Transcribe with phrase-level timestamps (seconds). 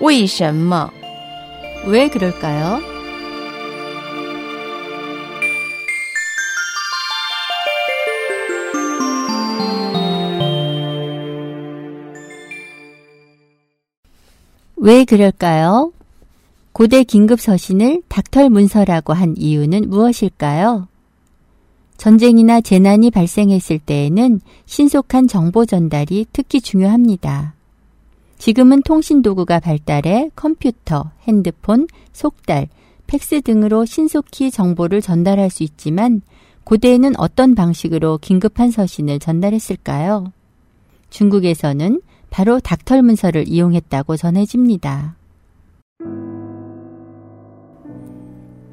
[0.00, 0.90] 为什么?
[1.86, 2.80] 왜 그럴까요?
[14.76, 15.92] 왜 그럴까요?
[16.72, 20.86] 고대 긴급 서신을 닥털 문서라고 한 이유는 무엇일까요?
[21.96, 27.54] 전쟁이나 재난이 발생했을 때에는 신속한 정보 전달이 특히 중요합니다.
[28.41, 32.69] 지금은 통신 도구가 발달해 컴퓨터, 핸드폰, 속달,
[33.05, 36.23] 팩스 등으로 신속히 정보를 전달할 수 있지만
[36.63, 40.33] 고대에는 어떤 방식으로 긴급한 서신을 전달했을까요?
[41.11, 45.17] 중국에서는 바로 닥털 문서를 이용했다고 전해집니다.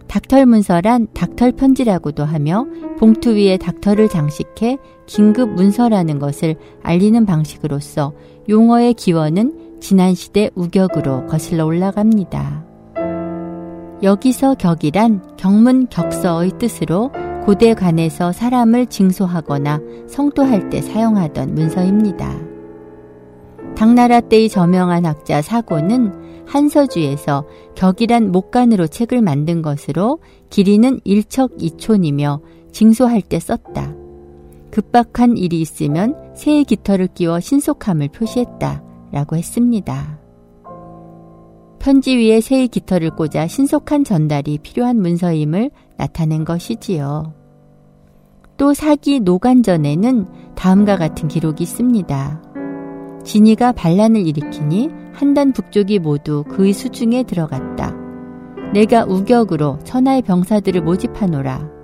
[0.09, 2.67] 닥털 문서란 닥털 편지라고도 하며
[2.99, 8.15] 봉투 위에 닥털을 장식해 긴급 문서라는 것을 알리는 방식으로서
[8.49, 12.65] 용어의 기원은 지난 시대 우격으로 거슬러 올라갑니다.
[14.03, 17.11] 여기서 격이란 경문 격서의 뜻으로
[17.45, 22.39] 고대 관에서 사람을 징소하거나 성토할 때 사용하던 문서입니다.
[23.77, 30.19] 당나라 때의 저명한 학자 사고는 한서주에서 격이란 목간으로 책을 만든 것으로
[30.51, 32.41] 길이는 일척이촌이며
[32.73, 33.95] 징소할 때 썼다.
[34.71, 38.88] 급박한 일이 있으면 새의 깃털을 끼워 신속함을 표시했다.
[39.13, 40.19] 라고 했습니다.
[41.79, 47.35] 편지 위에 새의 깃털을 꽂아 신속한 전달이 필요한 문서임을 나타낸 것이지요.
[48.57, 52.43] 또 사기 노간 전에는 다음과 같은 기록이 있습니다.
[53.25, 57.95] 진이가 반란을 일으키니 한단 북쪽이 모두 그의 수중에 들어갔다.
[58.73, 61.78] 내가 우격으로 천하의 병사들을 모집하노라.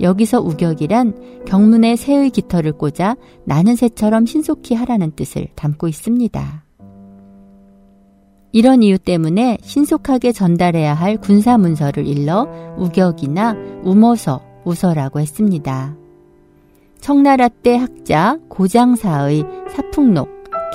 [0.00, 6.64] 여기서 우격이란 경문에 새의 깃털을 꽂아 나는 새처럼 신속히 하라는 뜻을 담고 있습니다.
[8.52, 12.46] 이런 이유 때문에 신속하게 전달해야 할 군사 문서를 일러
[12.78, 15.96] 우격이나 우모서, 우서라고 했습니다.
[17.00, 20.28] 청나라 때 학자 고장사의 사풍록,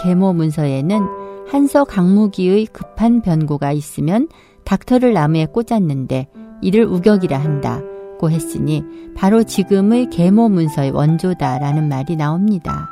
[0.04, 1.02] 계모 문서에는
[1.48, 4.28] 한서 강무기의 급한 변고가 있으면
[4.66, 6.28] 닥터를 나무에 꽂았는데
[6.62, 7.82] 이를 우격이라 한다
[8.20, 8.84] 고 했으니
[9.16, 12.90] 바로 지금의 계모 문서의 원조다라는 말이 나옵니다.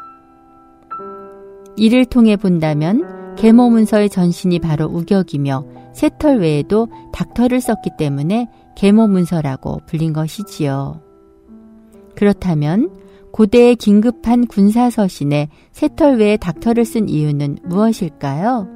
[1.76, 9.82] 이를 통해 본다면 계모 문서의 전신이 바로 우격이며 새털 외에도 닥터를 썼기 때문에 계모 문서라고
[9.86, 11.02] 불린 것이지요.
[12.16, 12.90] 그렇다면
[13.32, 18.68] 고대의 긴급한 군사서신에 새털 외에 닥터를 쓴 이유는 무엇일까요?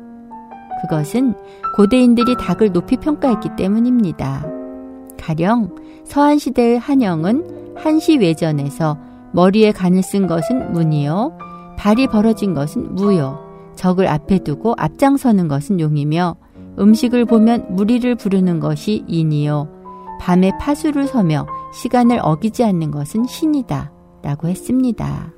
[0.82, 1.34] 그것은
[1.76, 4.51] 고대인들이 닭을 높이 평가했기 때문입니다.
[5.22, 8.98] 가령 서한시대의 한영은 한시 외전에서
[9.34, 11.38] 머리에 간을 쓴 것은 문이요,
[11.78, 13.40] 발이 벌어진 것은 무요,
[13.76, 16.36] 적을 앞에 두고 앞장서는 것은 용이며
[16.80, 19.70] 음식을 보면 무리를 부르는 것이 인이요,
[20.20, 23.92] 밤에 파수를 서며 시간을 어기지 않는 것은 신이다.
[24.24, 25.34] 라고 했습니다.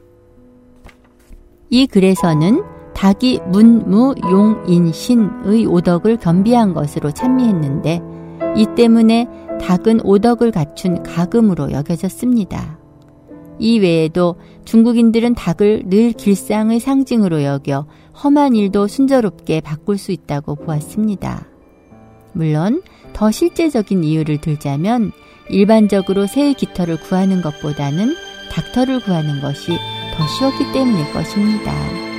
[1.69, 2.61] 이 글에서는
[2.93, 8.01] 닭이 문 무 용 인 신의 오덕을 겸비한 것으로 찬미했는데
[8.55, 9.27] 이 때문에
[9.61, 12.79] 닭은 오덕을 갖춘 가금으로 여겨졌습니다.
[13.59, 17.85] 이 외에도 중국인들은 닭을 늘 길상의 상징으로 여겨
[18.23, 21.47] 험한 일도 순조롭게 바꿀 수 있다고 보았습니다.
[22.33, 22.81] 물론
[23.13, 25.11] 더 실제적인 이유를 들자면
[25.49, 28.15] 일반적으로 새의 깃털을 구하는 것보다는
[28.51, 29.77] 닥터를 구하는 것이
[30.15, 32.12] 더 쉬웠기 때문일 것입니다.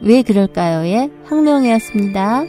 [0.00, 2.44] 왜 그럴까요의 황명이었습니다.